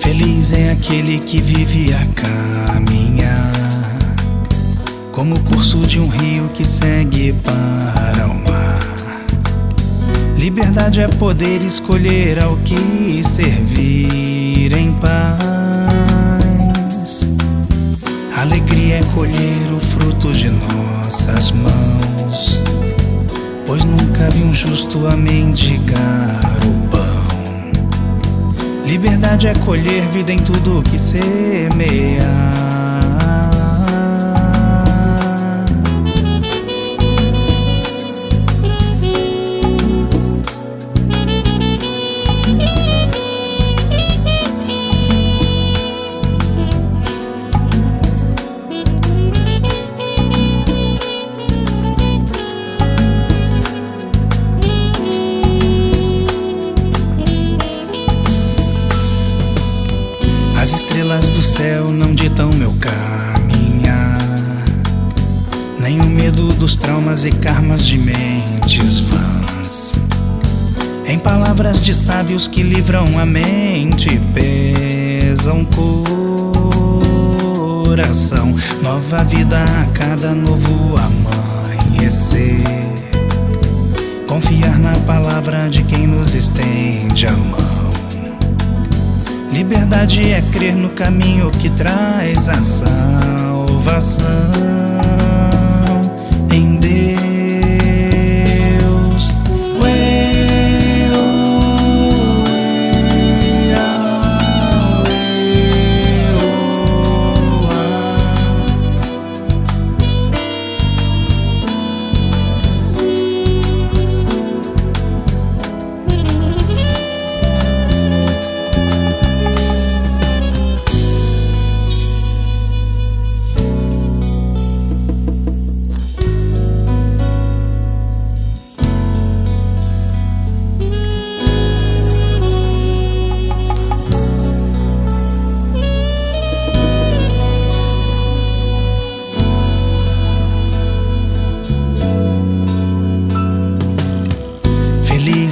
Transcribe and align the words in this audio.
Feliz 0.00 0.52
é 0.52 0.72
aquele 0.72 1.18
que 1.18 1.40
vive 1.40 1.92
a 1.92 2.04
caminhar, 2.14 3.67
como 5.18 5.34
o 5.34 5.40
curso 5.40 5.78
de 5.84 5.98
um 5.98 6.06
rio 6.06 6.48
que 6.54 6.64
segue 6.64 7.32
para 7.42 8.28
o 8.28 8.34
mar. 8.34 8.78
Liberdade 10.36 11.00
é 11.00 11.08
poder 11.08 11.60
escolher 11.64 12.40
ao 12.40 12.56
que 12.58 13.20
servir 13.24 14.72
em 14.72 14.92
paz. 14.92 15.26
Alegria 18.36 19.00
é 19.00 19.02
colher 19.12 19.72
o 19.72 19.80
fruto 19.80 20.32
de 20.32 20.50
nossas 20.50 21.50
mãos, 21.50 22.62
pois 23.66 23.84
nunca 23.84 24.30
vi 24.30 24.44
um 24.44 24.54
justo 24.54 25.08
a 25.08 25.16
mendigar 25.16 26.60
o 26.64 26.74
pão. 26.90 27.26
Liberdade 28.86 29.48
é 29.48 29.54
colher 29.64 30.02
vida 30.10 30.32
em 30.32 30.38
tudo 30.38 30.80
que 30.88 30.96
semear. 30.96 32.68
Estrelas 60.98 61.28
do 61.28 61.42
céu 61.42 61.92
não 61.92 62.12
ditam 62.12 62.50
meu 62.50 62.74
caminhar, 62.80 64.18
nem 65.78 66.00
o 66.00 66.06
medo 66.06 66.52
dos 66.54 66.74
traumas 66.74 67.24
e 67.24 67.30
karmas 67.30 67.86
de 67.86 67.96
mentes 67.96 68.98
vãs. 69.00 69.96
Em 71.06 71.16
palavras 71.16 71.80
de 71.80 71.94
sábios 71.94 72.48
que 72.48 72.64
livram 72.64 73.16
a 73.16 73.24
mente, 73.24 74.20
pesam 74.34 75.64
coração. 77.84 78.56
Nova 78.82 79.22
vida 79.22 79.62
a 79.62 79.86
cada 79.96 80.34
novo 80.34 80.96
amanhecer. 80.96 82.64
Confiar 84.26 84.80
na 84.80 84.98
palavra 85.06 85.68
de 85.68 85.84
quem 85.84 86.08
nos 86.08 86.34
estende 86.34 87.28
a 87.28 87.32
mão. 87.32 87.77
Liberdade 89.52 90.32
é 90.32 90.42
crer 90.52 90.76
no 90.76 90.90
caminho 90.90 91.50
que 91.50 91.70
traz 91.70 92.48
a 92.48 92.62
salvação 92.62 94.26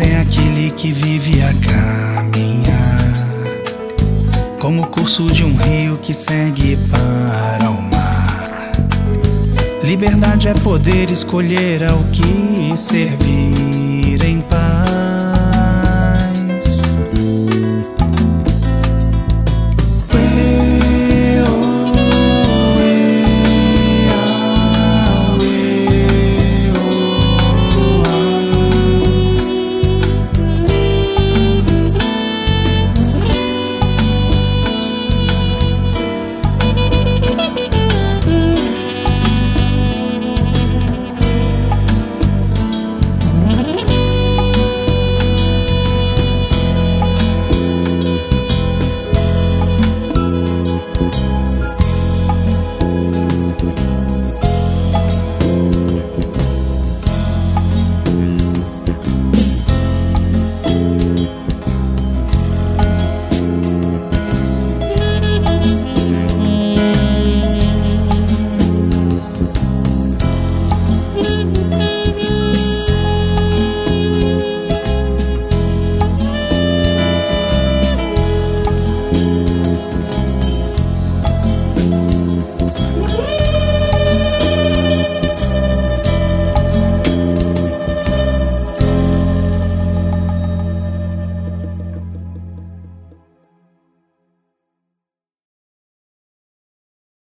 é 0.00 0.20
aquele 0.20 0.70
que 0.70 0.92
vive 0.92 1.40
a 1.42 1.52
caminhar, 1.54 3.14
como 4.58 4.82
o 4.82 4.86
curso 4.86 5.26
de 5.26 5.44
um 5.44 5.56
rio 5.56 5.98
que 5.98 6.12
segue 6.12 6.76
para 6.90 7.70
o 7.70 7.82
mar. 7.82 8.72
Liberdade 9.82 10.48
é 10.48 10.54
poder 10.54 11.10
escolher 11.10 11.84
ao 11.84 11.98
que 12.04 12.76
servir 12.76 13.87